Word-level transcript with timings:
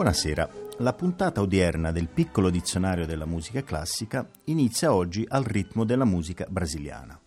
Buonasera. 0.00 0.48
La 0.78 0.94
puntata 0.94 1.42
odierna 1.42 1.92
del 1.92 2.08
piccolo 2.08 2.48
dizionario 2.48 3.04
della 3.04 3.26
musica 3.26 3.62
classica 3.62 4.26
inizia 4.44 4.94
oggi 4.94 5.26
al 5.28 5.44
ritmo 5.44 5.84
della 5.84 6.06
musica 6.06 6.46
brasiliana. 6.48 7.20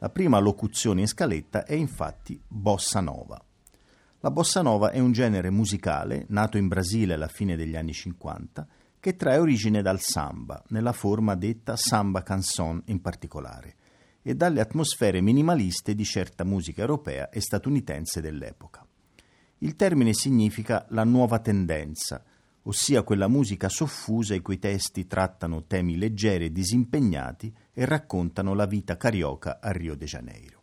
La 0.00 0.10
prima 0.10 0.38
locuzione 0.38 1.00
in 1.00 1.06
scaletta 1.06 1.64
è 1.64 1.72
infatti 1.72 2.38
bossa 2.46 3.00
nova. 3.00 3.42
La 4.20 4.30
bossa 4.30 4.60
nova 4.60 4.90
è 4.90 4.98
un 4.98 5.12
genere 5.12 5.48
musicale 5.48 6.26
nato 6.28 6.58
in 6.58 6.68
Brasile 6.68 7.14
alla 7.14 7.26
fine 7.26 7.56
degli 7.56 7.74
anni 7.74 7.94
50 7.94 8.66
che 9.00 9.16
trae 9.16 9.38
origine 9.38 9.80
dal 9.80 10.00
samba, 10.00 10.62
nella 10.68 10.92
forma 10.92 11.34
detta 11.36 11.74
samba 11.74 12.22
canson 12.22 12.82
in 12.88 13.00
particolare, 13.00 13.76
e 14.20 14.34
dalle 14.34 14.60
atmosfere 14.60 15.22
minimaliste 15.22 15.94
di 15.94 16.04
certa 16.04 16.44
musica 16.44 16.82
europea 16.82 17.30
e 17.30 17.40
statunitense 17.40 18.20
dell'epoca. 18.20 18.84
Il 19.62 19.76
termine 19.76 20.14
significa 20.14 20.86
la 20.88 21.04
nuova 21.04 21.38
tendenza, 21.38 22.24
ossia 22.62 23.02
quella 23.02 23.28
musica 23.28 23.68
soffusa 23.68 24.34
i 24.34 24.40
cui 24.40 24.58
testi 24.58 25.06
trattano 25.06 25.64
temi 25.66 25.98
leggeri 25.98 26.46
e 26.46 26.52
disimpegnati 26.52 27.54
e 27.74 27.84
raccontano 27.84 28.54
la 28.54 28.64
vita 28.64 28.96
carioca 28.96 29.58
a 29.60 29.70
Rio 29.70 29.94
de 29.96 30.06
Janeiro. 30.06 30.62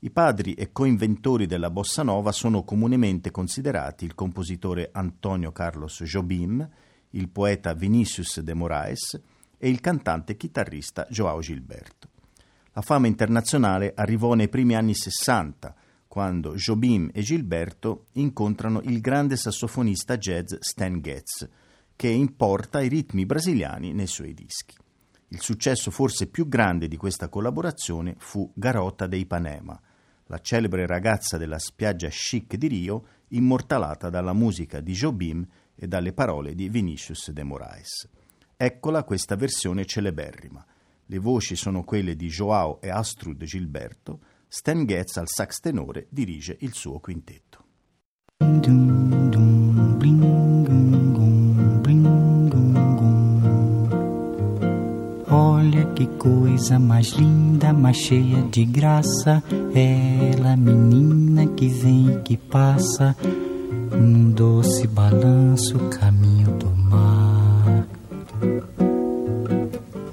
I 0.00 0.10
padri 0.10 0.52
e 0.52 0.70
coinventori 0.70 1.46
della 1.46 1.70
bossa 1.70 2.02
nova 2.02 2.30
sono 2.30 2.62
comunemente 2.62 3.30
considerati 3.30 4.04
il 4.04 4.14
compositore 4.14 4.90
Antonio 4.92 5.50
Carlos 5.50 6.02
Jobim, 6.02 6.68
il 7.10 7.28
poeta 7.30 7.72
Vinicius 7.72 8.40
de 8.40 8.52
Moraes 8.52 9.18
e 9.56 9.70
il 9.70 9.80
cantante 9.80 10.32
e 10.32 10.36
chitarrista 10.36 11.06
Joao 11.08 11.40
Gilberto. 11.40 12.08
La 12.74 12.82
fama 12.82 13.06
internazionale 13.06 13.94
arrivò 13.96 14.34
nei 14.34 14.50
primi 14.50 14.74
anni 14.74 14.94
60 14.94 15.74
quando 16.14 16.54
Jobim 16.54 17.10
e 17.12 17.22
Gilberto 17.22 18.06
incontrano 18.12 18.80
il 18.82 19.00
grande 19.00 19.36
sassofonista 19.36 20.16
jazz 20.16 20.54
Stan 20.60 21.00
Getz, 21.00 21.48
che 21.96 22.06
importa 22.06 22.80
i 22.80 22.86
ritmi 22.86 23.26
brasiliani 23.26 23.92
nei 23.92 24.06
suoi 24.06 24.32
dischi. 24.32 24.76
Il 25.30 25.40
successo 25.40 25.90
forse 25.90 26.28
più 26.28 26.46
grande 26.46 26.86
di 26.86 26.96
questa 26.96 27.28
collaborazione 27.28 28.14
fu 28.18 28.48
Garota 28.54 29.08
de 29.08 29.16
Ipanema, 29.16 29.80
la 30.26 30.38
celebre 30.38 30.86
ragazza 30.86 31.36
della 31.36 31.58
spiaggia 31.58 32.06
chic 32.10 32.54
di 32.54 32.68
Rio, 32.68 33.06
immortalata 33.30 34.08
dalla 34.08 34.32
musica 34.32 34.78
di 34.78 34.92
Jobim 34.92 35.44
e 35.74 35.88
dalle 35.88 36.12
parole 36.12 36.54
di 36.54 36.68
Vinicius 36.68 37.32
de 37.32 37.42
Moraes. 37.42 38.08
Eccola 38.56 39.02
questa 39.02 39.34
versione 39.34 39.84
celeberrima. 39.84 40.64
Le 41.06 41.18
voci 41.18 41.56
sono 41.56 41.82
quelle 41.82 42.14
di 42.14 42.28
Joao 42.28 42.80
e 42.80 42.88
Astrud 42.88 43.42
Gilberto, 43.42 44.20
Stan 44.56 44.86
Getz 44.86 45.16
al 45.16 45.26
sax 45.26 45.58
tenore 45.58 46.06
dirige 46.10 46.56
il 46.60 46.74
suo 46.74 47.00
quintetto. 47.00 47.64
Olha 55.28 55.84
que 55.94 56.06
coisa 56.16 56.78
mais 56.78 57.14
linda, 57.14 57.72
mais 57.72 57.96
cheia 57.96 58.42
de 58.42 58.64
graça. 58.64 59.42
Ela, 59.74 60.54
menina 60.56 61.48
que 61.48 61.66
vem 61.66 62.12
e 62.12 62.22
que 62.22 62.36
passa, 62.36 63.16
num 63.90 64.30
doce 64.30 64.86
balanço, 64.86 65.80
caminho 65.90 66.56
do 66.58 66.70
mar. 66.70 66.83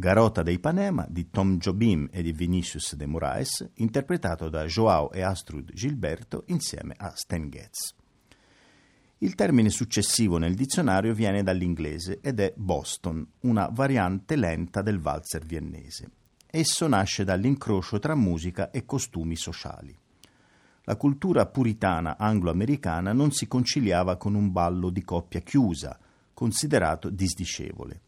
Garota 0.00 0.42
de 0.42 0.52
Ipanema 0.52 1.06
di 1.10 1.28
Tom 1.28 1.58
Jobim 1.58 2.08
e 2.10 2.22
di 2.22 2.32
Vinicius 2.32 2.94
de 2.94 3.04
Moraes, 3.04 3.72
interpretato 3.74 4.48
da 4.48 4.64
Joao 4.64 5.12
e 5.12 5.20
Astrud 5.20 5.74
Gilberto 5.74 6.44
insieme 6.46 6.94
a 6.96 7.12
Stan 7.14 7.50
Getz. 7.50 7.94
Il 9.18 9.34
termine 9.34 9.68
successivo 9.68 10.38
nel 10.38 10.54
dizionario 10.54 11.12
viene 11.12 11.42
dall'inglese 11.42 12.20
ed 12.22 12.40
è 12.40 12.54
Boston, 12.56 13.24
una 13.40 13.68
variante 13.70 14.36
lenta 14.36 14.80
del 14.80 15.00
valzer 15.00 15.44
viennese. 15.44 16.10
Esso 16.46 16.88
nasce 16.88 17.22
dall'incrocio 17.22 17.98
tra 17.98 18.14
musica 18.14 18.70
e 18.70 18.86
costumi 18.86 19.36
sociali. 19.36 19.94
La 20.84 20.96
cultura 20.96 21.44
puritana 21.44 22.16
anglo-americana 22.16 23.12
non 23.12 23.32
si 23.32 23.46
conciliava 23.46 24.16
con 24.16 24.34
un 24.34 24.50
ballo 24.50 24.88
di 24.88 25.02
coppia 25.02 25.40
chiusa, 25.40 25.98
considerato 26.32 27.10
disdicevole. 27.10 28.00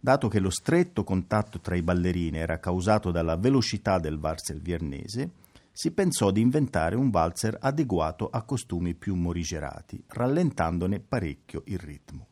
Dato 0.00 0.28
che 0.28 0.38
lo 0.38 0.50
stretto 0.50 1.02
contatto 1.02 1.60
tra 1.60 1.74
i 1.74 1.82
ballerini 1.82 2.38
era 2.38 2.60
causato 2.60 3.10
dalla 3.10 3.36
velocità 3.36 3.98
del 3.98 4.18
valzer 4.18 4.60
viennese, 4.60 5.30
si 5.72 5.90
pensò 5.92 6.30
di 6.30 6.40
inventare 6.40 6.96
un 6.96 7.10
valzer 7.10 7.56
adeguato 7.60 8.28
a 8.28 8.42
costumi 8.42 8.94
più 8.94 9.14
morigerati, 9.14 10.02
rallentandone 10.06 11.00
parecchio 11.00 11.62
il 11.66 11.78
ritmo. 11.78 12.26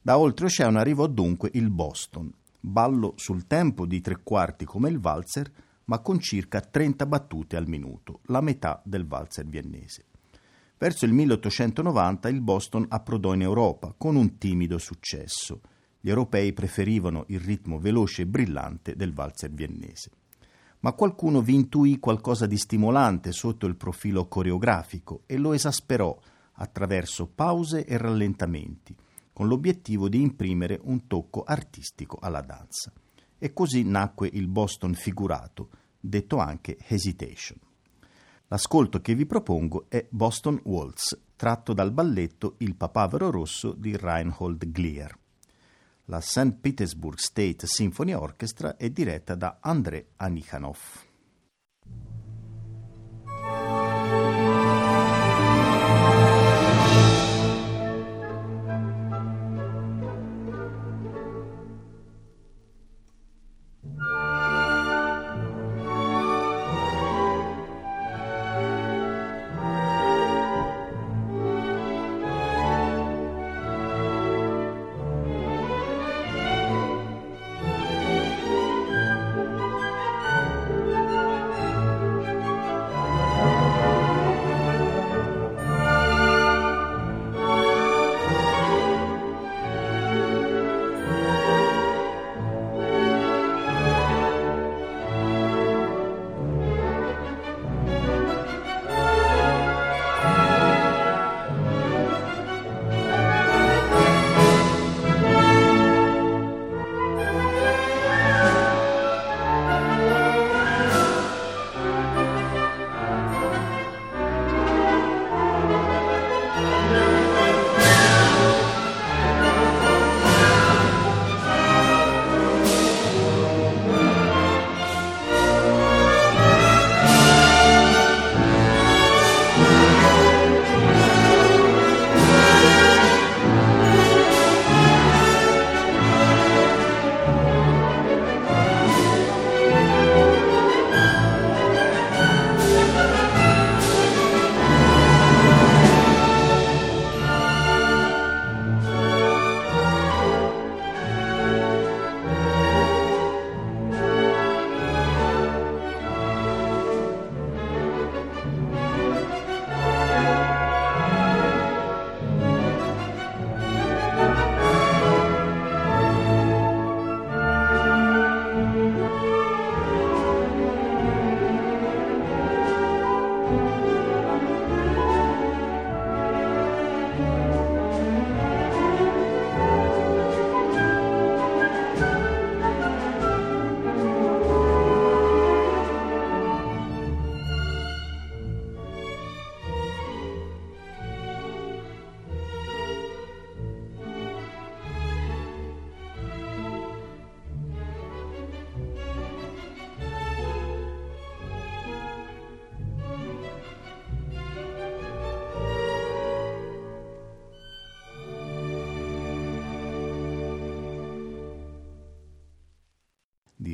Da 0.00 0.18
oltreoceano 0.18 0.78
arrivò 0.78 1.06
dunque 1.06 1.50
il 1.54 1.70
Boston, 1.70 2.32
ballo 2.60 3.14
sul 3.16 3.46
tempo 3.46 3.86
di 3.86 4.00
tre 4.00 4.18
quarti 4.22 4.64
come 4.64 4.88
il 4.88 5.00
valzer, 5.00 5.50
ma 5.84 5.98
con 5.98 6.18
circa 6.20 6.60
30 6.60 7.06
battute 7.06 7.56
al 7.56 7.68
minuto, 7.68 8.20
la 8.24 8.40
metà 8.40 8.80
del 8.84 9.06
valzer 9.06 9.46
viennese. 9.46 10.04
Verso 10.78 11.04
il 11.04 11.12
1890 11.12 12.28
il 12.28 12.40
Boston 12.40 12.86
approdò 12.88 13.34
in 13.34 13.42
Europa 13.42 13.94
con 13.96 14.16
un 14.16 14.36
timido 14.38 14.78
successo. 14.78 15.60
Gli 16.02 16.10
europei 16.10 16.52
preferivano 16.52 17.24
il 17.28 17.40
ritmo 17.40 17.78
veloce 17.78 18.22
e 18.22 18.26
brillante 18.26 18.94
del 18.94 19.14
valzer 19.14 19.50
viennese 19.50 20.10
ma 20.82 20.92
qualcuno 20.94 21.40
vi 21.42 21.54
intuì 21.54 21.98
qualcosa 21.98 22.46
di 22.46 22.56
stimolante 22.56 23.30
sotto 23.32 23.66
il 23.66 23.76
profilo 23.76 24.26
coreografico 24.26 25.22
e 25.26 25.36
lo 25.36 25.52
esasperò 25.52 26.16
attraverso 26.54 27.28
pause 27.28 27.84
e 27.84 27.96
rallentamenti, 27.96 28.94
con 29.32 29.46
l'obiettivo 29.46 30.08
di 30.08 30.20
imprimere 30.20 30.78
un 30.82 31.06
tocco 31.06 31.42
artistico 31.44 32.18
alla 32.20 32.40
danza. 32.40 32.92
E 33.38 33.52
così 33.52 33.84
nacque 33.84 34.28
il 34.32 34.48
Boston 34.48 34.94
figurato, 34.94 35.70
detto 35.98 36.38
anche 36.38 36.76
Hesitation. 36.84 37.58
L'ascolto 38.48 39.00
che 39.00 39.14
vi 39.14 39.24
propongo 39.24 39.86
è 39.88 40.04
Boston 40.10 40.60
Waltz, 40.64 41.18
tratto 41.36 41.72
dal 41.72 41.92
balletto 41.92 42.56
Il 42.58 42.74
papavero 42.74 43.30
rosso 43.30 43.72
di 43.72 43.96
Reinhold 43.96 44.64
Glier. 44.66 45.21
La 46.12 46.20
St. 46.20 46.52
Petersburg 46.60 47.16
State 47.16 47.66
Symphony 47.66 48.12
Orchestra 48.12 48.76
è 48.76 48.90
diretta 48.90 49.34
da 49.34 49.56
Andrei 49.62 50.04
Anikhanov. 50.16 51.11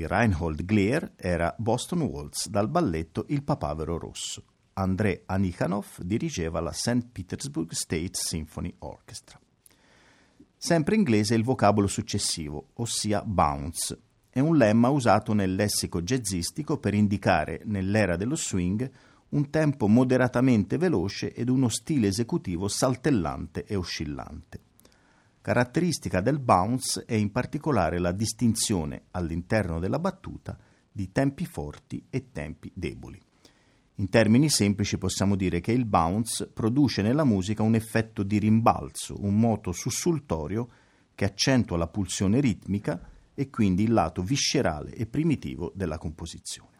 Reinhold 0.08 0.62
Glier 0.62 1.12
era 1.16 1.54
Boston 1.58 2.00
Waltz 2.00 2.48
dal 2.48 2.66
balletto 2.70 3.26
Il 3.28 3.42
papavero 3.42 3.98
rosso. 3.98 4.42
Andrei 4.72 5.20
Anikhanov 5.26 6.00
dirigeva 6.00 6.60
la 6.60 6.72
St. 6.72 7.08
Petersburg 7.12 7.72
State 7.72 8.12
Symphony 8.12 8.74
Orchestra. 8.78 9.38
Sempre 10.56 10.94
inglese 10.94 11.34
il 11.34 11.44
vocabolo 11.44 11.86
successivo, 11.86 12.68
ossia 12.76 13.22
bounce. 13.22 13.98
È 14.30 14.40
un 14.40 14.56
lemma 14.56 14.88
usato 14.88 15.34
nel 15.34 15.54
lessico 15.54 16.00
jazzistico 16.00 16.78
per 16.78 16.94
indicare, 16.94 17.60
nell'era 17.66 18.16
dello 18.16 18.36
swing, 18.36 18.90
un 19.28 19.50
tempo 19.50 19.88
moderatamente 19.88 20.78
veloce 20.78 21.34
ed 21.34 21.50
uno 21.50 21.68
stile 21.68 22.06
esecutivo 22.06 22.66
saltellante 22.66 23.64
e 23.64 23.76
oscillante. 23.76 24.60
Caratteristica 25.48 26.20
del 26.20 26.40
bounce 26.40 27.04
è 27.06 27.14
in 27.14 27.32
particolare 27.32 27.98
la 27.98 28.12
distinzione 28.12 29.04
all'interno 29.12 29.78
della 29.78 29.98
battuta 29.98 30.58
di 30.92 31.10
tempi 31.10 31.46
forti 31.46 32.04
e 32.10 32.32
tempi 32.32 32.70
deboli. 32.74 33.18
In 33.94 34.10
termini 34.10 34.50
semplici 34.50 34.98
possiamo 34.98 35.36
dire 35.36 35.60
che 35.60 35.72
il 35.72 35.86
bounce 35.86 36.48
produce 36.48 37.00
nella 37.00 37.24
musica 37.24 37.62
un 37.62 37.74
effetto 37.74 38.22
di 38.24 38.36
rimbalzo, 38.36 39.24
un 39.24 39.40
moto 39.40 39.72
sussultorio 39.72 40.68
che 41.14 41.24
accentua 41.24 41.78
la 41.78 41.88
pulsione 41.88 42.40
ritmica 42.40 43.00
e 43.32 43.48
quindi 43.48 43.84
il 43.84 43.94
lato 43.94 44.20
viscerale 44.20 44.90
e 44.90 45.06
primitivo 45.06 45.72
della 45.74 45.96
composizione. 45.96 46.76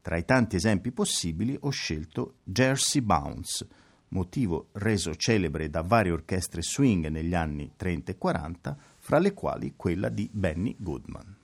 Tra 0.00 0.16
i 0.16 0.24
tanti 0.24 0.56
esempi 0.56 0.90
possibili 0.90 1.56
ho 1.60 1.70
scelto 1.70 2.38
Jersey 2.42 3.02
Bounce, 3.02 3.68
motivo 4.14 4.68
reso 4.72 5.14
celebre 5.14 5.68
da 5.68 5.82
varie 5.82 6.12
orchestre 6.12 6.62
swing 6.62 7.08
negli 7.08 7.34
anni 7.34 7.72
30 7.76 8.12
e 8.12 8.18
40, 8.18 8.76
fra 8.98 9.18
le 9.18 9.34
quali 9.34 9.74
quella 9.76 10.08
di 10.08 10.28
Benny 10.32 10.74
Goodman. 10.78 11.36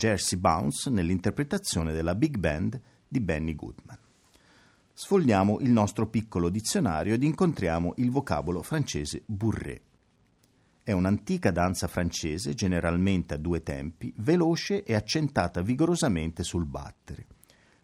Jersey 0.00 0.38
Bounce 0.38 0.88
nell'interpretazione 0.88 1.92
della 1.92 2.14
big 2.14 2.38
band 2.38 2.80
di 3.06 3.20
Benny 3.20 3.54
Goodman. 3.54 3.98
Sfogliamo 4.94 5.58
il 5.60 5.68
nostro 5.68 6.06
piccolo 6.06 6.48
dizionario 6.48 7.12
ed 7.12 7.22
incontriamo 7.22 7.92
il 7.98 8.10
vocabolo 8.10 8.62
francese 8.62 9.20
bourré. 9.26 9.82
È 10.82 10.92
un'antica 10.92 11.50
danza 11.50 11.86
francese, 11.86 12.54
generalmente 12.54 13.34
a 13.34 13.36
due 13.36 13.62
tempi, 13.62 14.10
veloce 14.16 14.84
e 14.84 14.94
accentata 14.94 15.60
vigorosamente 15.60 16.44
sul 16.44 16.64
battere. 16.64 17.26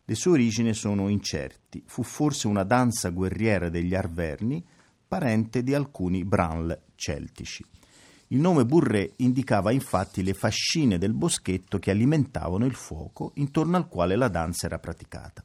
Le 0.02 0.14
sue 0.14 0.30
origini 0.30 0.73
sono 0.73 1.08
incerti. 1.08 1.82
Fu 1.85 2.02
forse 2.02 2.46
una 2.46 2.64
danza 2.64 3.11
guerriera 3.11 3.68
degli 3.68 3.94
Arverni, 3.94 4.64
parente 5.06 5.62
di 5.62 5.75
alcuni 5.75 6.25
branle 6.25 6.85
celtici. 6.94 7.62
Il 8.30 8.40
nome 8.40 8.64
Burré 8.64 9.12
indicava 9.18 9.71
infatti 9.71 10.25
le 10.25 10.35
fascine 10.35 10.99
del 10.99 11.12
boschetto 11.12 11.78
che 11.78 11.92
alimentavano 11.92 12.64
il 12.64 12.75
fuoco 12.75 13.30
intorno 13.35 13.76
al 13.76 13.87
quale 13.87 14.16
la 14.16 14.26
danza 14.26 14.66
era 14.66 14.80
praticata. 14.80 15.45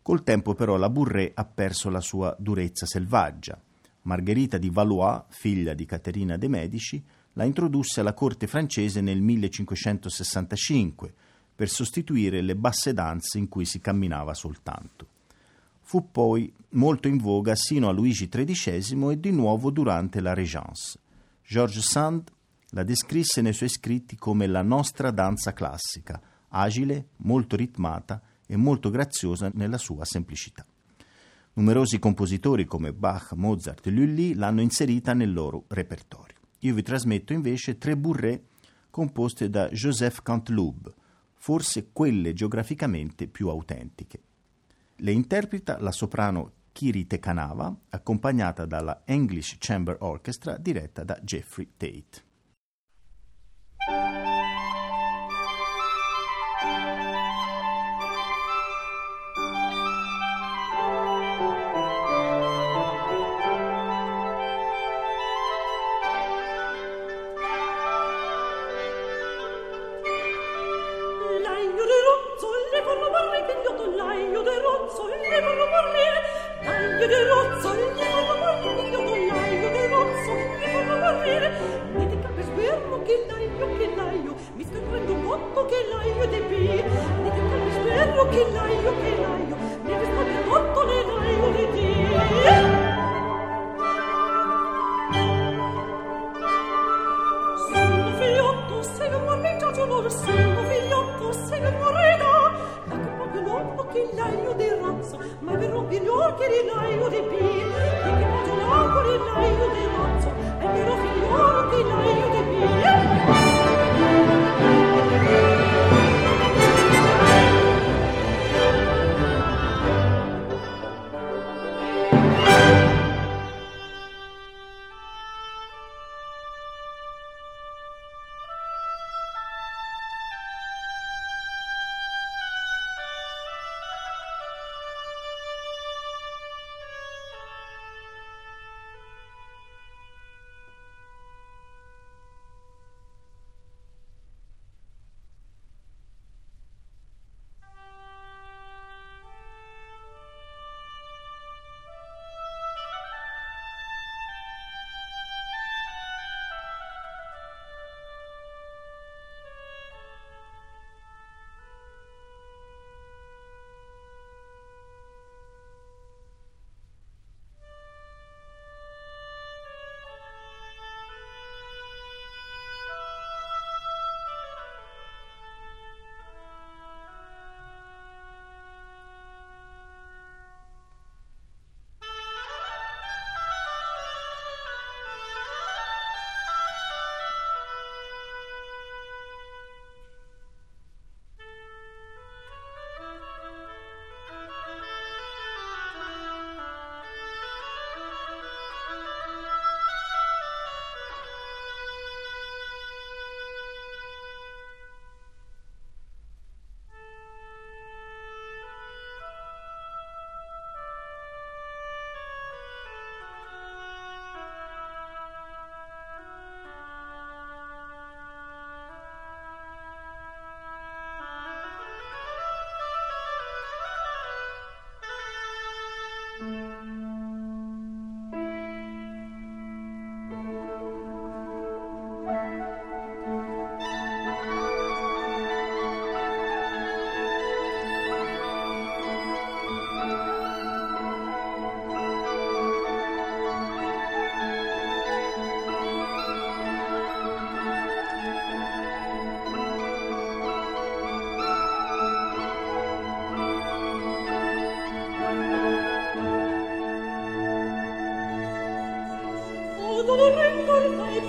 Col 0.00 0.22
tempo 0.22 0.54
però 0.54 0.78
la 0.78 0.88
Burré 0.88 1.32
ha 1.34 1.44
perso 1.44 1.90
la 1.90 2.00
sua 2.00 2.34
durezza 2.38 2.86
selvaggia. 2.86 3.60
Margherita 4.02 4.56
di 4.56 4.70
Valois, 4.70 5.24
figlia 5.28 5.74
di 5.74 5.84
Caterina 5.84 6.38
de' 6.38 6.48
Medici, 6.48 7.04
la 7.34 7.44
introdusse 7.44 8.00
alla 8.00 8.14
corte 8.14 8.46
francese 8.46 9.02
nel 9.02 9.20
1565 9.20 11.14
per 11.54 11.68
sostituire 11.68 12.40
le 12.40 12.56
basse 12.56 12.94
danze 12.94 13.36
in 13.36 13.50
cui 13.50 13.66
si 13.66 13.80
camminava 13.80 14.32
soltanto. 14.32 15.06
Fu 15.82 16.10
poi 16.10 16.50
molto 16.70 17.06
in 17.06 17.18
voga 17.18 17.54
sino 17.54 17.90
a 17.90 17.92
Luigi 17.92 18.30
XIII 18.30 19.10
e 19.10 19.20
di 19.20 19.30
nuovo 19.30 19.70
durante 19.70 20.22
la 20.22 20.32
Régence. 20.32 20.98
George 21.52 21.82
Sand 21.82 22.32
la 22.70 22.82
descrisse 22.82 23.42
nei 23.42 23.52
suoi 23.52 23.68
scritti 23.68 24.16
come 24.16 24.46
la 24.46 24.62
nostra 24.62 25.10
danza 25.10 25.52
classica, 25.52 26.18
agile, 26.48 27.08
molto 27.16 27.56
ritmata 27.56 28.22
e 28.46 28.56
molto 28.56 28.88
graziosa 28.88 29.50
nella 29.52 29.76
sua 29.76 30.06
semplicità. 30.06 30.64
Numerosi 31.52 31.98
compositori 31.98 32.64
come 32.64 32.94
Bach, 32.94 33.32
Mozart 33.32 33.86
e 33.86 33.90
Lully 33.90 34.32
l'hanno 34.32 34.62
inserita 34.62 35.12
nel 35.12 35.30
loro 35.30 35.66
repertorio. 35.68 36.36
Io 36.60 36.72
vi 36.72 36.80
trasmetto 36.80 37.34
invece 37.34 37.76
tre 37.76 37.98
bourrées 37.98 38.40
composte 38.88 39.50
da 39.50 39.68
Joseph 39.68 40.22
Canteloube, 40.22 40.94
forse 41.34 41.90
quelle 41.92 42.32
geograficamente 42.32 43.26
più 43.26 43.48
autentiche. 43.48 44.22
Le 44.96 45.12
interpreta 45.12 45.78
la 45.78 45.92
soprano 45.92 46.52
Kiri 46.72 47.06
Tekanava, 47.06 47.74
accompagnata 47.90 48.66
dalla 48.66 49.02
English 49.04 49.58
Chamber 49.58 49.98
Orchestra 50.00 50.56
diretta 50.56 51.04
da 51.04 51.18
Jeffrey 51.22 51.68
Tate. 51.76 52.31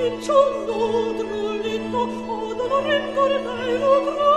Ciò 0.04 0.36
d'odore 0.66 1.62
letto, 1.64 2.02
odore, 2.28 3.14
odore, 3.16 3.40
odore, 3.40 3.84
odore, 3.84 4.33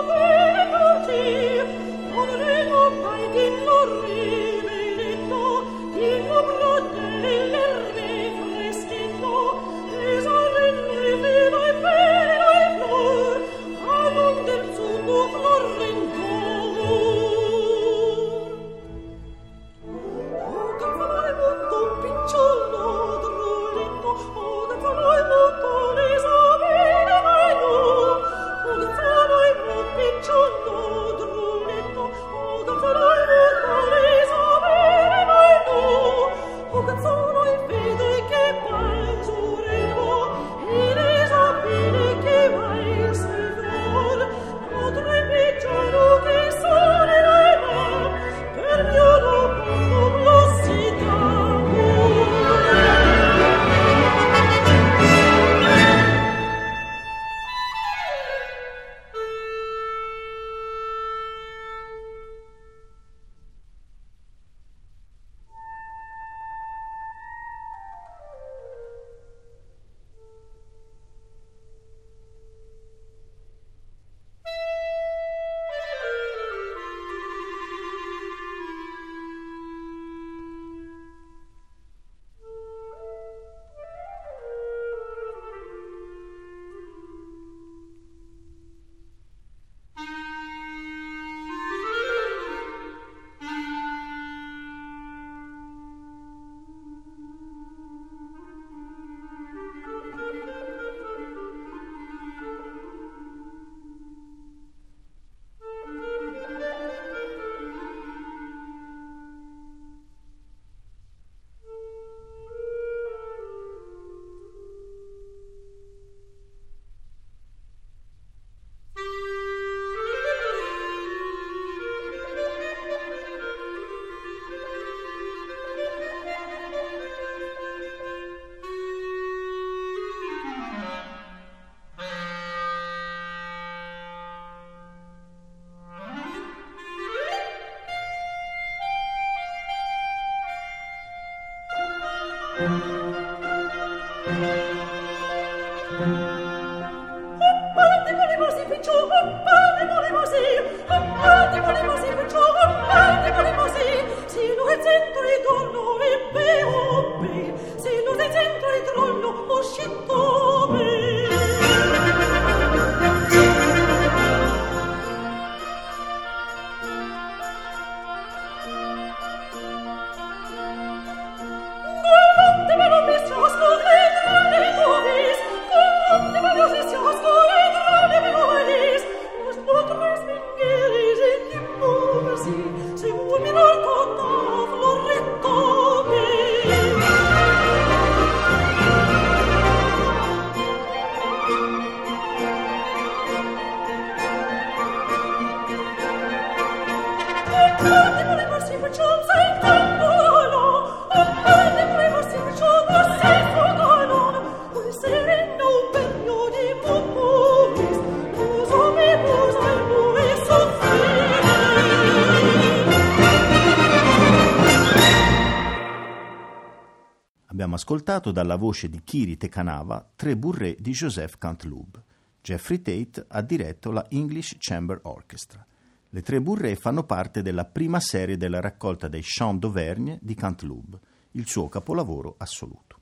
ascoltato 217.77 218.33
dalla 218.33 218.57
voce 218.57 218.89
di 218.89 219.03
Kiri 219.05 219.37
Tekanava 219.37 220.11
tre 220.17 220.37
burré 220.37 220.77
di 220.79 220.93
Joseph 220.93 221.37
Canteloube. 221.37 222.03
Jeffrey 222.41 222.81
Tate 222.81 223.27
ha 223.29 223.43
diretto 223.43 223.91
la 223.91 224.07
English 224.09 224.57
Chamber 224.59 224.99
Orchestra. 225.03 225.65
Le 226.09 226.23
tre 226.23 226.41
burré 226.41 226.75
fanno 226.77 227.05
parte 227.05 227.43
della 227.43 227.67
prima 227.67 228.01
serie 228.01 228.39
della 228.39 228.61
raccolta 228.61 229.09
dei 229.09 229.21
Chants 229.23 229.61
d'Auvergne 229.61 230.19
di 230.23 230.35
Canteloube, 230.35 230.99
il 231.33 231.47
suo 231.47 231.69
capolavoro 231.69 232.37
assoluto. 232.39 232.99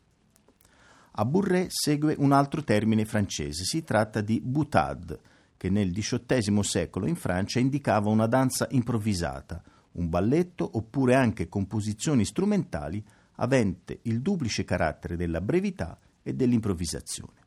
A 1.13 1.25
burré 1.25 1.67
segue 1.69 2.17
un 2.19 2.33
altro 2.33 2.65
termine 2.65 3.05
francese, 3.05 3.63
si 3.65 3.85
tratta 3.85 4.21
di 4.21 4.41
boutade, 4.41 5.21
che 5.57 5.71
nel 5.71 5.93
XVIII 5.93 6.65
secolo 6.65 7.07
in 7.07 7.15
Francia 7.15 7.61
indicava 7.61 8.11
una 8.11 8.27
danza 8.27 8.67
improvvisata, 8.71 9.63
un 9.93 10.09
balletto 10.09 10.69
oppure 10.73 11.15
anche 11.15 11.49
composizioni 11.49 12.25
strumentali 12.25 13.05
avente 13.37 14.01
il 14.03 14.21
duplice 14.21 14.65
carattere 14.65 15.17
della 15.17 15.41
brevità 15.41 15.99
e 16.23 16.35
dell'improvvisazione. 16.35 17.43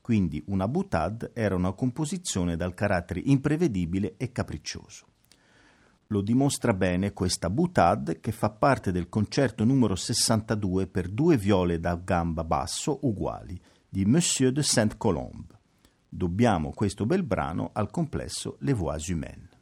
Quindi 0.00 0.42
una 0.46 0.66
boutade 0.66 1.30
era 1.34 1.54
una 1.54 1.72
composizione 1.72 2.56
dal 2.56 2.74
carattere 2.74 3.20
imprevedibile 3.24 4.14
e 4.16 4.32
capriccioso. 4.32 5.06
Lo 6.08 6.22
dimostra 6.22 6.74
bene 6.74 7.12
questa 7.12 7.48
boutade 7.48 8.18
che 8.18 8.32
fa 8.32 8.50
parte 8.50 8.90
del 8.90 9.08
concerto 9.08 9.62
numero 9.64 9.94
62 9.94 10.88
per 10.88 11.08
due 11.08 11.36
viole 11.36 11.78
da 11.78 11.94
gamba 11.94 12.42
basso 12.42 12.98
uguali 13.02 13.60
di 13.88 14.04
Monsieur 14.04 14.52
de 14.52 14.64
Saint-Colombe. 14.64 15.58
Dobbiamo 16.08 16.72
questo 16.72 17.06
bel 17.06 17.22
brano 17.22 17.70
al 17.72 17.90
complesso 17.90 18.56
Les 18.60 18.74
Voix 18.74 19.08
Humaines. 19.08 19.58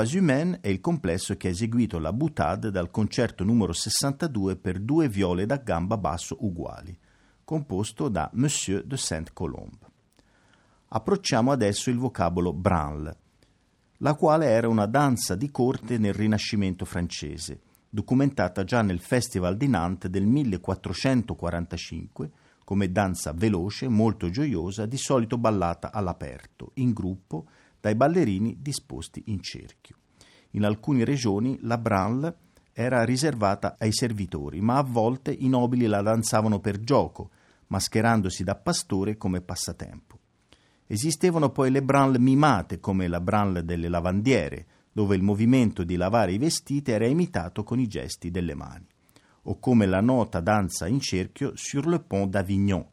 Voix 0.00 0.14
Humaines 0.14 0.60
è 0.62 0.68
il 0.68 0.80
complesso 0.80 1.36
che 1.36 1.48
ha 1.48 1.50
eseguito 1.50 1.98
la 1.98 2.14
boutade 2.14 2.70
dal 2.70 2.90
concerto 2.90 3.44
numero 3.44 3.74
62 3.74 4.56
per 4.56 4.80
due 4.80 5.10
viole 5.10 5.44
da 5.44 5.56
gamba 5.56 5.98
basso 5.98 6.38
uguali, 6.40 6.98
composto 7.44 8.08
da 8.08 8.30
Monsieur 8.32 8.82
de 8.82 8.96
Saint-Colombe. 8.96 9.86
Approcciamo 10.88 11.52
adesso 11.52 11.90
il 11.90 11.98
vocabolo 11.98 12.54
branle, 12.54 13.16
la 13.98 14.14
quale 14.14 14.46
era 14.46 14.68
una 14.68 14.86
danza 14.86 15.34
di 15.34 15.50
corte 15.50 15.98
nel 15.98 16.14
Rinascimento 16.14 16.86
francese, 16.86 17.60
documentata 17.90 18.64
già 18.64 18.80
nel 18.80 19.00
Festival 19.00 19.58
di 19.58 19.68
Nantes 19.68 20.08
del 20.08 20.24
1445 20.24 22.30
come 22.64 22.92
danza 22.92 23.32
veloce, 23.32 23.88
molto 23.88 24.30
gioiosa, 24.30 24.86
di 24.86 24.96
solito 24.96 25.36
ballata 25.36 25.92
all'aperto, 25.92 26.70
in 26.74 26.92
gruppo, 26.92 27.46
dai 27.80 27.94
ballerini 27.94 28.58
disposti 28.60 29.22
in 29.26 29.40
cerchio. 29.40 29.96
In 30.50 30.64
alcune 30.64 31.04
regioni 31.04 31.58
la 31.62 31.78
branle 31.78 32.36
era 32.72 33.04
riservata 33.04 33.76
ai 33.78 33.92
servitori, 33.92 34.60
ma 34.60 34.78
a 34.78 34.82
volte 34.82 35.32
i 35.32 35.48
nobili 35.48 35.86
la 35.86 36.02
danzavano 36.02 36.60
per 36.60 36.80
gioco, 36.80 37.30
mascherandosi 37.68 38.42
da 38.42 38.56
pastore 38.56 39.16
come 39.16 39.40
passatempo. 39.40 40.18
Esistevano 40.86 41.50
poi 41.50 41.70
le 41.70 41.82
branle 41.82 42.18
mimate, 42.18 42.80
come 42.80 43.06
la 43.06 43.20
branle 43.20 43.64
delle 43.64 43.88
lavandiere, 43.88 44.66
dove 44.92 45.14
il 45.14 45.22
movimento 45.22 45.84
di 45.84 45.94
lavare 45.94 46.32
i 46.32 46.38
vestiti 46.38 46.90
era 46.90 47.06
imitato 47.06 47.62
con 47.62 47.78
i 47.78 47.86
gesti 47.86 48.30
delle 48.30 48.54
mani, 48.54 48.86
o 49.42 49.58
come 49.60 49.86
la 49.86 50.00
nota 50.00 50.40
danza 50.40 50.88
in 50.88 50.98
cerchio 50.98 51.52
sur 51.54 51.86
le 51.86 52.00
pont 52.00 52.28
d'Avignon, 52.28 52.86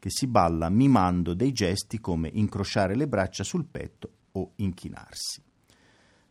che 0.00 0.10
si 0.10 0.26
balla 0.26 0.68
mimando 0.68 1.32
dei 1.32 1.52
gesti 1.52 2.00
come 2.00 2.28
incrociare 2.32 2.96
le 2.96 3.06
braccia 3.06 3.44
sul 3.44 3.66
petto 3.66 4.10
o 4.34 4.52
inchinarsi. 4.56 5.42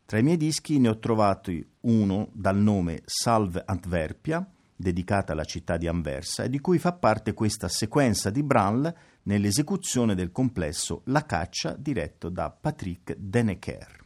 Tra 0.05 0.19
i 0.19 0.23
miei 0.23 0.37
dischi 0.37 0.79
ne 0.79 0.89
ho 0.89 0.99
trovato 0.99 1.51
uno 1.81 2.29
dal 2.33 2.57
nome 2.57 3.01
Salve 3.05 3.63
Antwerpia, 3.65 4.47
dedicata 4.75 5.33
alla 5.33 5.45
città 5.45 5.77
di 5.77 5.87
Anversa, 5.87 6.43
e 6.43 6.49
di 6.49 6.59
cui 6.59 6.77
fa 6.77 6.93
parte 6.93 7.33
questa 7.33 7.67
sequenza 7.67 8.29
di 8.29 8.43
Branl 8.43 8.93
nell'esecuzione 9.23 10.15
del 10.15 10.31
complesso 10.31 11.01
La 11.05 11.25
caccia 11.25 11.75
diretto 11.77 12.29
da 12.29 12.49
Patrick 12.49 13.15
Denecker. 13.17 14.01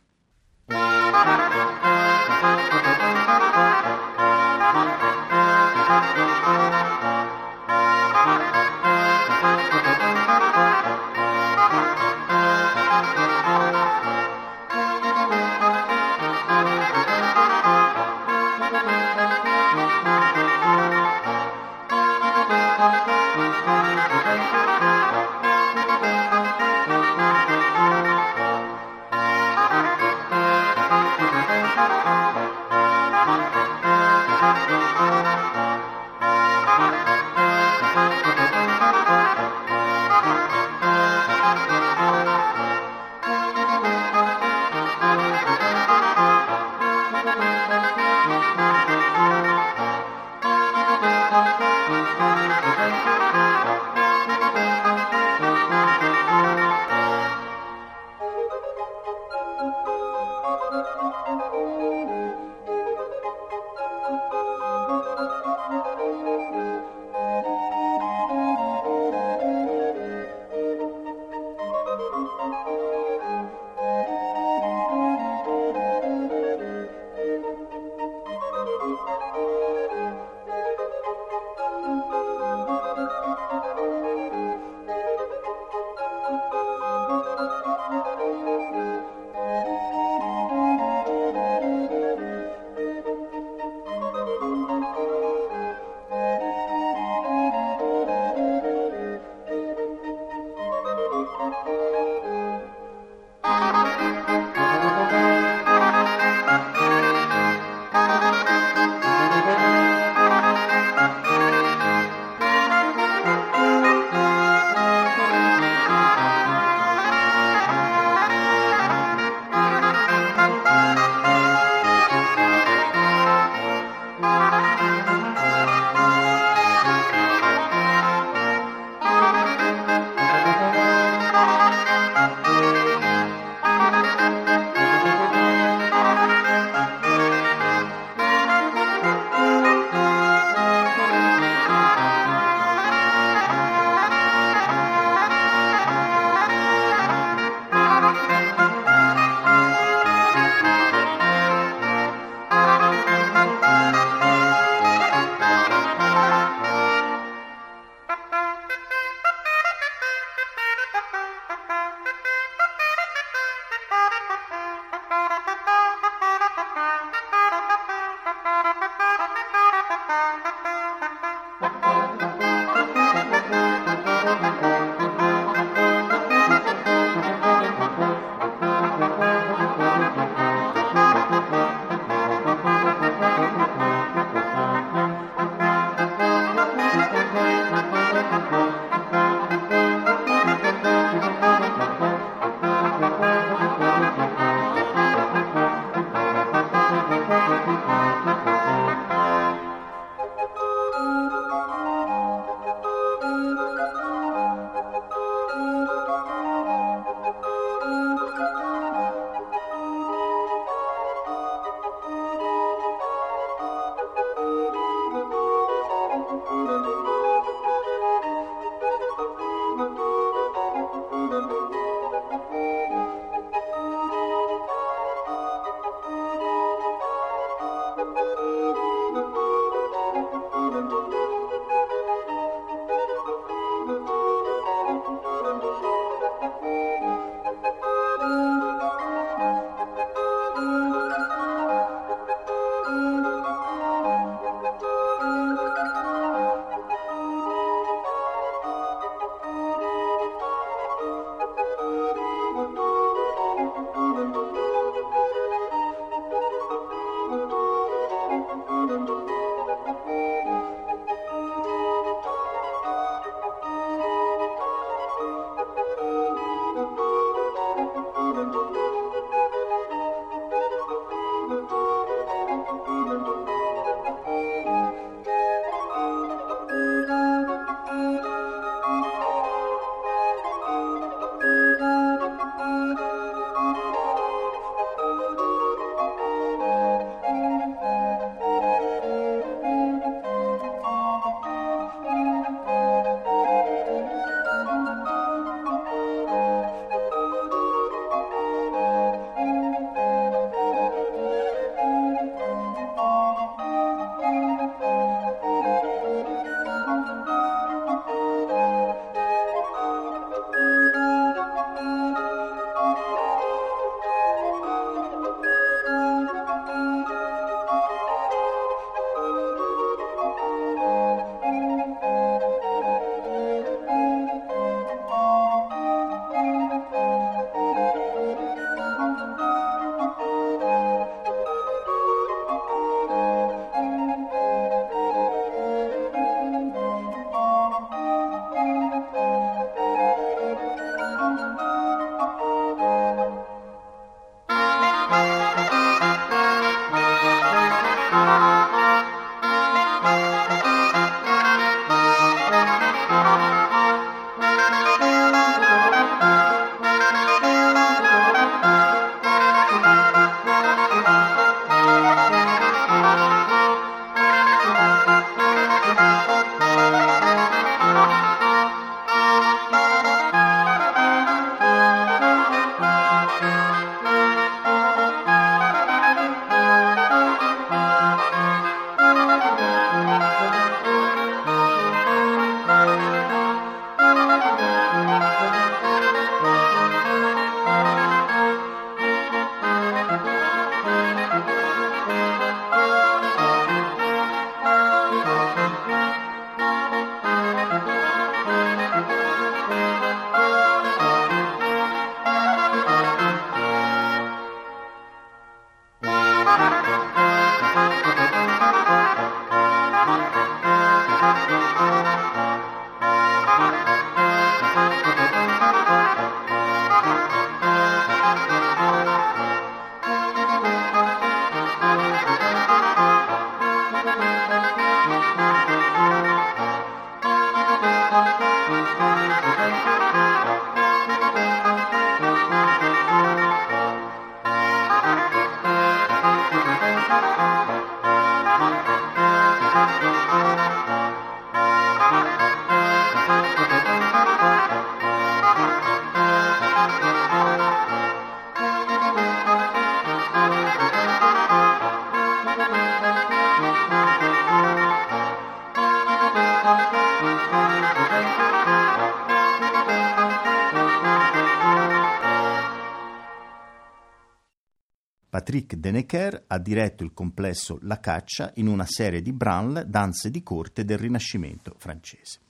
Patrick 465.58 465.76
Denecker 465.76 466.44
ha 466.46 466.60
diretto 466.60 467.04
il 467.04 467.14
complesso 467.14 467.80
La 467.82 468.00
Caccia 468.00 468.52
in 468.58 468.68
una 468.68 468.86
serie 468.86 469.24
di 469.24 469.34
branle 469.34 469.90
danze 469.90 470.30
di 470.30 470.44
corte 470.44 470.86
del 470.86 471.00
Rinascimento 471.00 471.74
francese. 471.80 472.42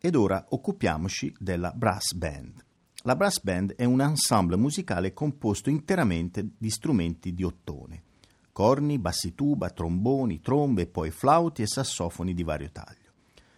Ed 0.00 0.16
ora 0.16 0.44
occupiamoci 0.48 1.32
della 1.38 1.70
brass 1.70 2.14
band. 2.14 2.64
La 3.04 3.14
brass 3.14 3.40
band 3.40 3.76
è 3.76 3.84
un 3.84 4.00
ensemble 4.00 4.56
musicale 4.56 5.12
composto 5.12 5.70
interamente 5.70 6.44
di 6.58 6.68
strumenti 6.68 7.32
di 7.32 7.44
ottone, 7.44 8.02
corni, 8.50 8.98
bassituba, 8.98 9.70
tromboni, 9.70 10.40
trombe 10.40 10.88
poi 10.88 11.12
flauti 11.12 11.62
e 11.62 11.68
sassofoni 11.68 12.34
di 12.34 12.42
vario 12.42 12.72
taglio, 12.72 13.12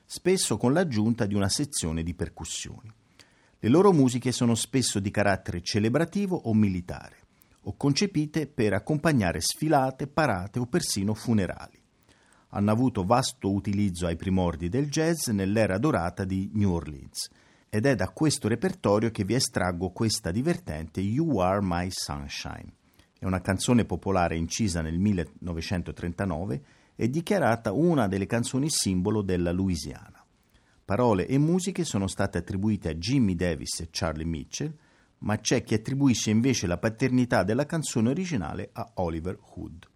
spesso 0.05 0.59
con 0.59 0.75
l'aggiunta 0.75 1.25
di 1.25 1.35
una 1.35 1.49
sezione 1.49 2.03
di 2.03 2.13
percussioni. 2.13 2.93
Le 3.61 3.69
loro 3.71 3.95
musiche 3.95 4.31
sono 4.31 4.55
spesso 4.55 5.01
di 5.01 5.11
carattere 5.11 5.63
celebrativo 5.63 6.37
o 6.37 6.53
militare, 6.53 7.25
o 7.69 7.77
concepite 7.77 8.47
per 8.47 8.73
accompagnare 8.75 9.41
sfilate, 9.41 10.07
parate 10.07 10.59
o 10.59 10.67
persino 10.67 11.15
funerali. 11.15 11.83
Hanno 12.51 12.71
avuto 12.71 13.05
vasto 13.05 13.53
utilizzo 13.53 14.07
ai 14.07 14.17
primordi 14.17 14.69
del 14.69 14.89
jazz 14.89 15.29
nell'era 15.29 15.79
dorata 15.79 16.25
di 16.25 16.49
New 16.55 16.73
Orleans 16.73 17.29
ed 17.69 17.85
è 17.87 17.97
da 17.97 18.09
questo 18.11 18.47
repertorio 18.47 19.11
che 19.11 19.25
vi 19.25 19.35
estraggo 19.35 19.91
questa 19.91 20.31
divertente 20.31 21.01
You 21.01 21.39
Are 21.39 21.59
My 21.61 21.89
Sunshine. 21.91 22.73
È 23.19 23.25
una 23.25 23.41
canzone 23.41 23.85
popolare 23.85 24.37
incisa 24.37 24.81
nel 24.81 24.99
1939 24.99 26.63
e 26.95 27.11
dichiarata 27.11 27.73
una 27.73 28.07
delle 28.07 28.27
canzoni 28.27 28.71
simbolo 28.71 29.23
della 29.23 29.51
Louisiana. 29.51 30.25
Parole 30.85 31.27
e 31.27 31.37
musiche 31.37 31.85
sono 31.85 32.07
state 32.07 32.39
attribuite 32.39 32.91
a 32.91 32.95
Jimmy 32.95 33.35
Davis 33.35 33.81
e 33.81 33.89
Charlie 33.91 34.25
Mitchell, 34.25 34.73
ma 35.27 35.41
c'è 35.41 35.65
chi 35.65 35.75
attribuisce 35.75 36.31
invece 36.31 36.69
la 36.69 36.79
paternità 36.79 37.43
della 37.43 37.67
canzone 37.67 38.11
originale 38.11 38.71
a 38.73 38.93
Oliver 38.95 39.37
Hood. 39.55 39.89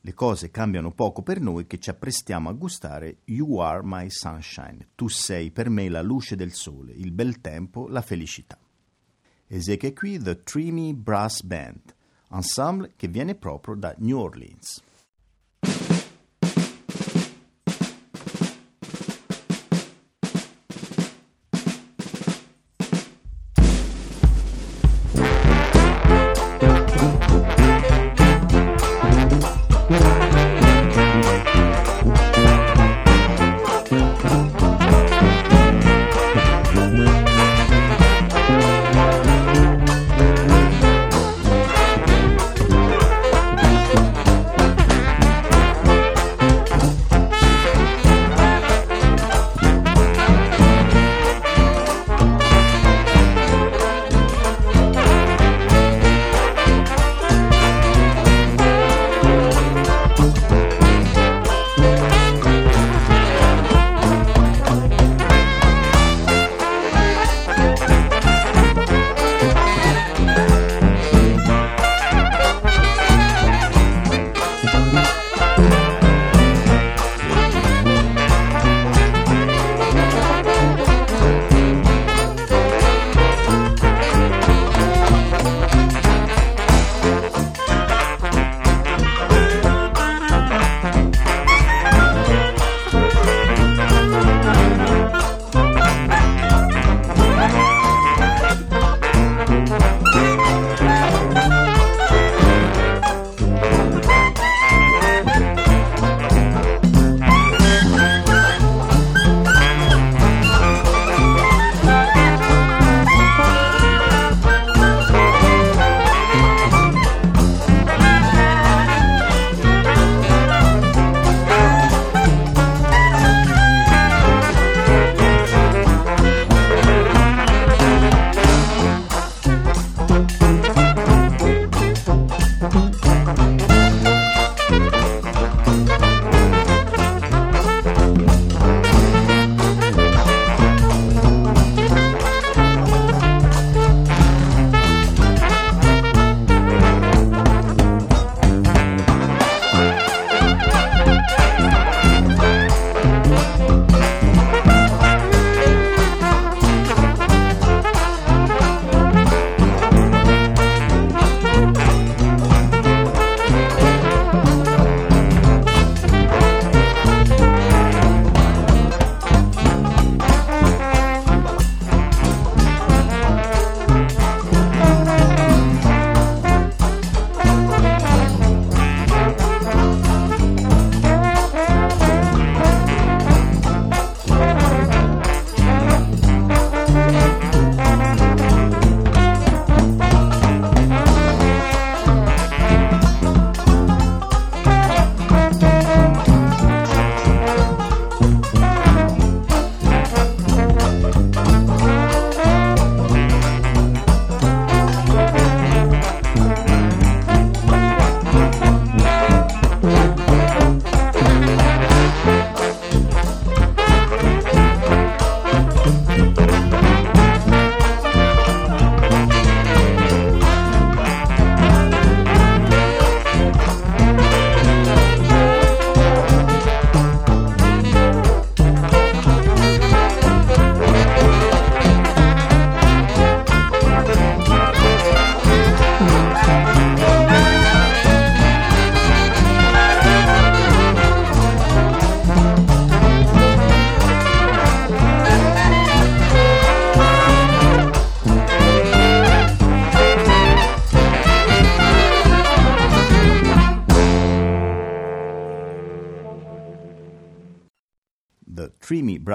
Le 0.00 0.12
cose 0.12 0.50
cambiano 0.50 0.90
poco 0.90 1.22
per 1.22 1.40
noi 1.40 1.68
che 1.68 1.78
ci 1.78 1.88
apprestiamo 1.88 2.48
a 2.48 2.52
gustare 2.52 3.18
You 3.26 3.58
Are 3.58 3.82
My 3.84 4.10
Sunshine, 4.10 4.88
tu 4.96 5.06
sei 5.06 5.52
per 5.52 5.70
me 5.70 5.88
la 5.88 6.02
luce 6.02 6.34
del 6.34 6.52
sole, 6.52 6.92
il 6.94 7.12
bel 7.12 7.40
tempo, 7.40 7.86
la 7.86 8.02
felicità. 8.02 8.58
Esegue 9.46 9.92
qui 9.92 10.18
The 10.18 10.40
Dreamy 10.42 10.94
Brass 10.94 11.42
Band, 11.42 11.94
ensemble 12.30 12.94
che 12.96 13.06
viene 13.06 13.36
proprio 13.36 13.76
da 13.76 13.94
New 13.98 14.18
Orleans. 14.18 14.82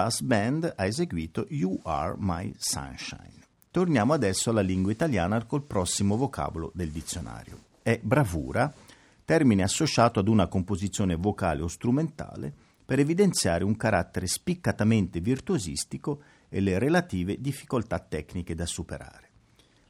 Brass 0.07 0.21
Band 0.21 0.73
ha 0.77 0.85
eseguito 0.85 1.47
You 1.49 1.81
Are 1.83 2.15
My 2.17 2.53
Sunshine. 2.57 3.43
Torniamo 3.71 4.13
adesso 4.13 4.49
alla 4.49 4.61
lingua 4.61 4.93
italiana 4.93 5.43
col 5.43 5.63
prossimo 5.63 6.15
vocabolo 6.15 6.71
del 6.73 6.91
dizionario. 6.91 7.59
È 7.81 7.99
bravura, 8.01 8.73
termine 9.25 9.63
associato 9.63 10.21
ad 10.21 10.29
una 10.29 10.47
composizione 10.47 11.15
vocale 11.15 11.61
o 11.61 11.67
strumentale 11.67 12.53
per 12.85 12.99
evidenziare 12.99 13.65
un 13.65 13.75
carattere 13.75 14.27
spiccatamente 14.27 15.19
virtuosistico 15.19 16.21
e 16.47 16.61
le 16.61 16.79
relative 16.79 17.41
difficoltà 17.41 17.99
tecniche 17.99 18.55
da 18.55 18.65
superare. 18.65 19.29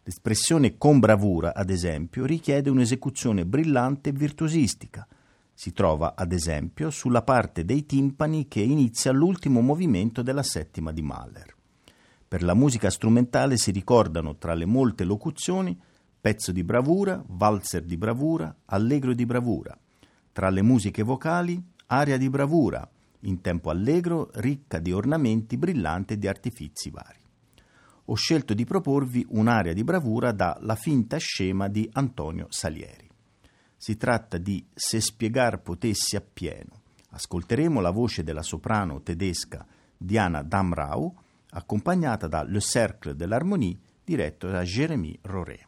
L'espressione 0.01 0.79
con 0.79 0.97
bravura, 0.97 1.53
ad 1.53 1.69
esempio, 1.69 2.25
richiede 2.25 2.71
un'esecuzione 2.71 3.45
brillante 3.45 4.09
e 4.09 4.13
virtuosistica. 4.13 5.07
Si 5.59 5.73
trova, 5.73 6.13
ad 6.15 6.33
esempio, 6.33 6.91
sulla 6.91 7.23
parte 7.23 7.65
dei 7.65 7.87
timpani 7.87 8.47
che 8.47 8.61
inizia 8.61 9.11
l'ultimo 9.11 9.59
movimento 9.61 10.21
della 10.21 10.43
settima 10.43 10.91
di 10.91 11.01
Mahler. 11.01 11.55
Per 12.27 12.43
la 12.43 12.53
musica 12.53 12.91
strumentale 12.91 13.57
si 13.57 13.71
ricordano, 13.71 14.35
tra 14.35 14.53
le 14.53 14.65
molte 14.65 15.03
locuzioni, 15.03 15.75
pezzo 16.21 16.51
di 16.51 16.63
bravura, 16.63 17.23
valzer 17.25 17.85
di 17.85 17.97
bravura, 17.97 18.55
allegro 18.65 19.15
di 19.15 19.25
bravura. 19.25 19.75
Tra 20.31 20.51
le 20.51 20.61
musiche 20.61 21.01
vocali, 21.01 21.59
aria 21.87 22.19
di 22.19 22.29
bravura, 22.29 22.87
in 23.21 23.41
tempo 23.41 23.71
allegro, 23.71 24.29
ricca 24.35 24.77
di 24.77 24.91
ornamenti 24.91 25.57
brillanti 25.57 26.13
e 26.13 26.17
di 26.19 26.27
artifizi 26.27 26.91
vari 26.91 27.25
ho 28.09 28.13
scelto 28.13 28.53
di 28.53 28.63
proporvi 28.63 29.25
un'area 29.31 29.73
di 29.73 29.83
bravura 29.83 30.31
da 30.31 30.55
La 30.61 30.75
finta 30.75 31.17
scema 31.17 31.67
di 31.67 31.89
Antonio 31.91 32.45
Salieri. 32.49 33.06
Si 33.77 33.95
tratta 33.95 34.37
di 34.37 34.65
Se 34.73 34.99
spiegar 34.99 35.61
potessi 35.61 36.15
appieno. 36.15 36.81
Ascolteremo 37.11 37.79
la 37.79 37.91
voce 37.91 38.23
della 38.23 38.41
soprano 38.41 39.01
tedesca 39.01 39.65
Diana 39.95 40.41
Damrau, 40.41 41.15
accompagnata 41.51 42.27
da 42.27 42.43
Le 42.43 42.59
Cercle 42.59 43.15
de 43.15 43.25
l'Harmonie, 43.25 43.77
diretto 44.03 44.49
da 44.49 44.63
Jérémy 44.63 45.17
Roré. 45.21 45.67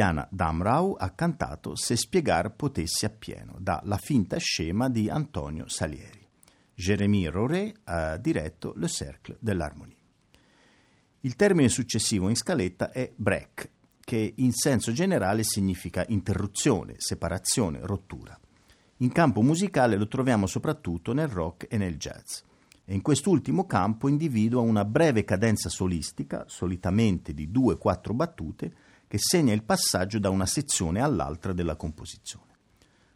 Diana 0.00 0.26
Damrau 0.30 0.96
ha 0.98 1.10
cantato 1.10 1.76
Se 1.76 1.94
spiegar 1.94 2.54
potessi 2.56 3.04
appieno, 3.04 3.56
da 3.58 3.82
La 3.84 3.98
finta 3.98 4.38
scema 4.38 4.88
di 4.88 5.10
Antonio 5.10 5.68
Salieri. 5.68 6.26
Jérémy 6.74 7.26
Roré 7.26 7.74
ha 7.84 8.16
diretto 8.16 8.72
Le 8.76 8.88
Cercle 8.88 9.36
de 9.38 9.52
l'Harmonie. 9.52 9.96
Il 11.20 11.36
termine 11.36 11.68
successivo 11.68 12.30
in 12.30 12.34
scaletta 12.34 12.92
è 12.92 13.12
break, 13.14 13.70
che 14.00 14.32
in 14.36 14.52
senso 14.52 14.90
generale 14.92 15.42
significa 15.44 16.02
interruzione, 16.08 16.94
separazione, 16.96 17.80
rottura. 17.82 18.40
In 19.00 19.12
campo 19.12 19.42
musicale 19.42 19.98
lo 19.98 20.08
troviamo 20.08 20.46
soprattutto 20.46 21.12
nel 21.12 21.28
rock 21.28 21.66
e 21.68 21.76
nel 21.76 21.98
jazz 21.98 22.40
e 22.90 22.94
in 22.94 23.02
quest'ultimo 23.02 23.66
campo 23.66 24.08
individua 24.08 24.62
una 24.62 24.84
breve 24.84 25.22
cadenza 25.24 25.68
solistica, 25.68 26.44
solitamente 26.48 27.32
di 27.32 27.48
2-4 27.48 28.14
battute, 28.14 28.72
che 29.10 29.18
segna 29.18 29.52
il 29.52 29.64
passaggio 29.64 30.20
da 30.20 30.30
una 30.30 30.46
sezione 30.46 31.00
all'altra 31.00 31.52
della 31.52 31.74
composizione. 31.74 32.58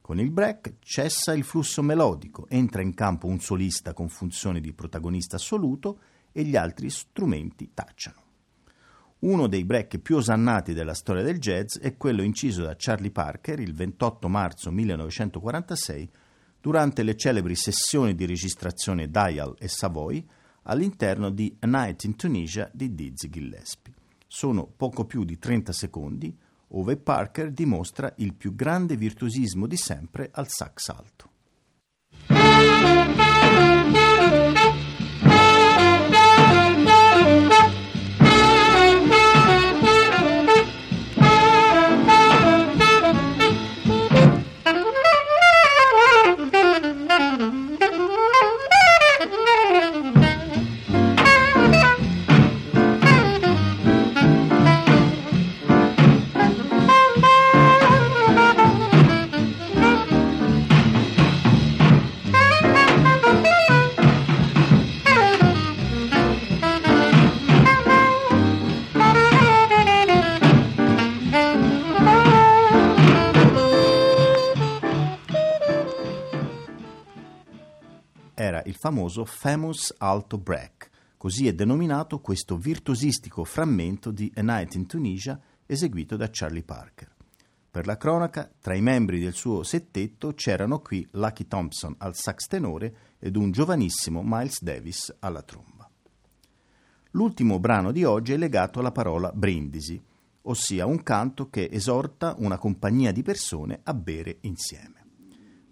Con 0.00 0.18
il 0.18 0.32
break 0.32 0.78
cessa 0.80 1.32
il 1.34 1.44
flusso 1.44 1.82
melodico, 1.82 2.48
entra 2.48 2.82
in 2.82 2.94
campo 2.94 3.28
un 3.28 3.38
solista 3.38 3.92
con 3.92 4.08
funzione 4.08 4.58
di 4.58 4.72
protagonista 4.72 5.36
assoluto 5.36 6.00
e 6.32 6.42
gli 6.42 6.56
altri 6.56 6.90
strumenti 6.90 7.70
tacciano. 7.72 8.22
Uno 9.20 9.46
dei 9.46 9.64
break 9.64 9.98
più 9.98 10.16
osannati 10.16 10.72
della 10.72 10.94
storia 10.94 11.22
del 11.22 11.38
jazz 11.38 11.78
è 11.78 11.96
quello 11.96 12.22
inciso 12.22 12.64
da 12.64 12.74
Charlie 12.76 13.12
Parker 13.12 13.60
il 13.60 13.72
28 13.72 14.28
marzo 14.28 14.72
1946 14.72 16.10
durante 16.60 17.04
le 17.04 17.14
celebri 17.14 17.54
sessioni 17.54 18.16
di 18.16 18.26
registrazione 18.26 19.08
Dial 19.08 19.54
e 19.60 19.68
Savoy 19.68 20.26
all'interno 20.62 21.30
di 21.30 21.56
A 21.60 21.68
Night 21.68 22.02
in 22.02 22.16
Tunisia 22.16 22.68
di 22.72 22.92
Dizzy 22.96 23.28
Gillespie. 23.28 23.93
Sono 24.36 24.66
poco 24.66 25.04
più 25.04 25.22
di 25.22 25.38
30 25.38 25.72
secondi, 25.72 26.36
ove 26.70 26.96
Parker 26.96 27.52
dimostra 27.52 28.12
il 28.16 28.34
più 28.34 28.56
grande 28.56 28.96
virtuosismo 28.96 29.68
di 29.68 29.76
sempre 29.76 30.28
al 30.32 30.48
sax 30.48 30.88
alto. 30.88 31.30
Famoso 78.84 79.24
Famous 79.24 79.94
Alto 79.96 80.36
Break, 80.36 80.90
così 81.16 81.48
è 81.48 81.54
denominato 81.54 82.20
questo 82.20 82.58
virtuosistico 82.58 83.42
frammento 83.42 84.10
di 84.10 84.30
A 84.34 84.42
Night 84.42 84.74
in 84.74 84.84
Tunisia 84.84 85.40
eseguito 85.64 86.16
da 86.16 86.28
Charlie 86.30 86.62
Parker. 86.62 87.10
Per 87.70 87.86
la 87.86 87.96
cronaca, 87.96 88.52
tra 88.60 88.74
i 88.74 88.82
membri 88.82 89.20
del 89.20 89.32
suo 89.32 89.62
settetto 89.62 90.34
c'erano 90.34 90.80
qui 90.80 91.08
Lucky 91.12 91.46
Thompson 91.46 91.94
al 91.96 92.14
sax 92.14 92.46
tenore 92.46 92.96
ed 93.20 93.36
un 93.36 93.52
giovanissimo 93.52 94.20
Miles 94.22 94.62
Davis 94.62 95.16
alla 95.20 95.40
tromba. 95.40 95.88
L'ultimo 97.12 97.58
brano 97.58 97.90
di 97.90 98.04
oggi 98.04 98.34
è 98.34 98.36
legato 98.36 98.80
alla 98.80 98.92
parola 98.92 99.32
brindisi, 99.32 99.98
ossia 100.42 100.84
un 100.84 101.02
canto 101.02 101.48
che 101.48 101.70
esorta 101.72 102.34
una 102.36 102.58
compagnia 102.58 103.12
di 103.12 103.22
persone 103.22 103.80
a 103.82 103.94
bere 103.94 104.36
insieme. 104.42 105.03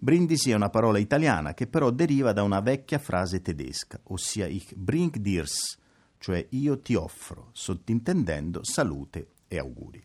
Brindisi 0.03 0.51
è 0.51 0.53
una 0.53 0.69
parola 0.69 0.97
italiana 0.97 1.53
che 1.53 1.65
però 1.65 1.89
deriva 1.89 2.33
da 2.33 2.43
una 2.43 2.59
vecchia 2.59 2.99
frase 2.99 3.41
tedesca, 3.41 4.01
ossia 4.07 4.47
ich 4.47 4.75
bring 4.75 5.15
dirs, 5.15 5.77
cioè 6.17 6.45
io 6.49 6.81
ti 6.81 6.93
offro, 6.93 7.51
sottintendendo 7.53 8.65
salute 8.65 9.27
e 9.47 9.59
auguri. 9.59 10.03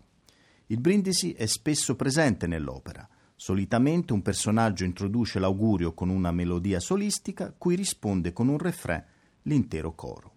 Il 0.66 0.78
brindisi 0.78 1.32
è 1.32 1.46
spesso 1.46 1.96
presente 1.96 2.46
nell'opera. 2.46 3.08
Solitamente 3.34 4.12
un 4.12 4.22
personaggio 4.22 4.84
introduce 4.84 5.40
l'augurio 5.40 5.92
con 5.94 6.10
una 6.10 6.30
melodia 6.30 6.78
solistica, 6.78 7.52
cui 7.58 7.74
risponde 7.74 8.32
con 8.32 8.46
un 8.46 8.58
refrain 8.58 9.04
l'intero 9.42 9.96
coro. 9.96 10.34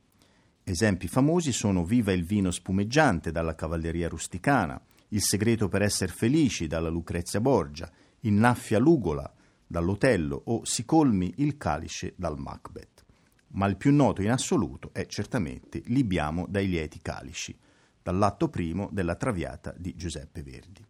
Esempi 0.64 1.08
famosi 1.08 1.52
sono 1.52 1.86
Viva 1.86 2.12
il 2.12 2.26
vino 2.26 2.50
spumeggiante 2.50 3.32
dalla 3.32 3.54
cavalleria 3.54 4.10
rusticana, 4.10 4.82
Il 5.10 5.22
segreto 5.22 5.68
per 5.68 5.84
essere 5.84 6.12
felici 6.12 6.66
dalla 6.66 6.90
Lucrezia 6.90 7.40
Borgia, 7.40 7.92
Innaffia 8.22 8.80
l'ugola 8.80 9.32
dall'Otello 9.72 10.40
o 10.46 10.66
si 10.66 10.86
colmi 10.86 11.34
il 11.38 11.58
calice 11.58 12.14
dal 12.16 12.38
Macbeth. 12.38 13.04
Ma 13.54 13.66
il 13.66 13.78
più 13.78 13.92
noto 13.92 14.22
in 14.22 14.30
assoluto 14.30 14.92
è 14.94 15.08
certamente 15.08 15.82
Libiamo 15.86 16.46
dai 16.48 16.68
lieti 16.68 17.00
calici, 17.02 17.58
dall'atto 18.04 18.50
primo 18.50 18.90
della 18.92 19.16
Traviata 19.16 19.74
di 19.76 19.96
Giuseppe 19.96 20.44
Verdi. 20.44 20.86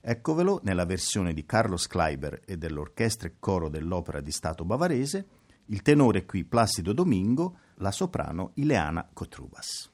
Eccovelo 0.00 0.60
nella 0.62 0.84
versione 0.84 1.32
di 1.32 1.44
Carlos 1.46 1.86
Kleiber 1.86 2.42
e 2.44 2.56
dell'orchestra 2.56 3.28
e 3.28 3.36
coro 3.40 3.68
dell'Opera 3.68 4.20
di 4.20 4.30
Stato 4.30 4.64
bavarese, 4.64 5.26
il 5.66 5.82
tenore 5.82 6.24
qui 6.24 6.44
Placido 6.44 6.92
Domingo, 6.92 7.58
la 7.76 7.90
soprano 7.90 8.52
Ileana 8.54 9.08
Cotrubas. 9.12 9.90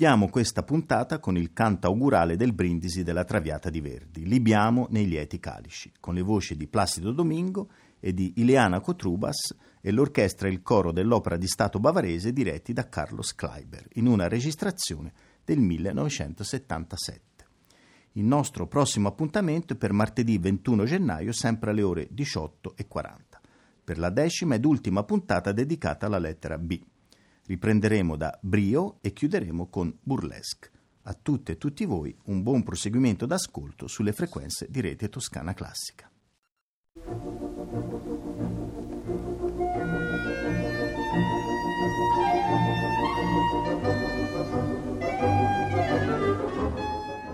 Chiudiamo 0.00 0.30
questa 0.30 0.62
puntata 0.62 1.18
con 1.18 1.36
il 1.36 1.52
canto 1.52 1.86
augurale 1.86 2.34
del 2.34 2.54
brindisi 2.54 3.02
della 3.02 3.22
Traviata 3.22 3.68
di 3.68 3.82
Verdi, 3.82 4.26
Libiamo 4.26 4.86
nei 4.88 5.06
lieti 5.06 5.38
calici, 5.38 5.92
con 6.00 6.14
le 6.14 6.22
voci 6.22 6.56
di 6.56 6.66
Placido 6.68 7.12
Domingo 7.12 7.68
e 8.00 8.14
di 8.14 8.32
Ileana 8.36 8.80
Cotrubas 8.80 9.54
e 9.78 9.90
l'orchestra 9.90 10.48
e 10.48 10.52
il 10.52 10.62
coro 10.62 10.90
dell'Opera 10.90 11.36
di 11.36 11.46
Stato 11.46 11.78
bavarese 11.80 12.32
diretti 12.32 12.72
da 12.72 12.88
Carlos 12.88 13.34
Kleiber, 13.34 13.88
in 13.96 14.06
una 14.06 14.26
registrazione 14.26 15.12
del 15.44 15.58
1977. 15.58 17.44
Il 18.12 18.24
nostro 18.24 18.66
prossimo 18.66 19.08
appuntamento 19.08 19.74
è 19.74 19.76
per 19.76 19.92
martedì 19.92 20.38
21 20.38 20.86
gennaio, 20.86 21.32
sempre 21.32 21.72
alle 21.72 21.82
ore 21.82 22.08
18.40, 22.10 23.18
per 23.84 23.98
la 23.98 24.08
decima 24.08 24.54
ed 24.54 24.64
ultima 24.64 25.04
puntata 25.04 25.52
dedicata 25.52 26.06
alla 26.06 26.18
lettera 26.18 26.56
B. 26.56 26.80
Riprenderemo 27.50 28.14
da 28.14 28.38
Brio 28.40 28.98
e 29.00 29.12
chiuderemo 29.12 29.66
con 29.66 29.92
Burlesque. 30.00 30.70
A 31.02 31.16
tutte 31.20 31.50
e 31.50 31.58
tutti 31.58 31.84
voi 31.84 32.16
un 32.26 32.44
buon 32.44 32.62
proseguimento 32.62 33.26
d'ascolto 33.26 33.88
sulle 33.88 34.12
frequenze 34.12 34.68
di 34.70 34.80
Rete 34.80 35.08
Toscana 35.08 35.52
Classica. 35.52 36.08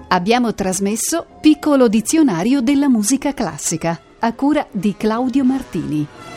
Abbiamo 0.08 0.54
trasmesso 0.54 1.26
Piccolo 1.42 1.88
dizionario 1.88 2.62
della 2.62 2.88
musica 2.88 3.34
classica 3.34 4.00
a 4.20 4.32
cura 4.32 4.66
di 4.70 4.96
Claudio 4.96 5.44
Martini. 5.44 6.35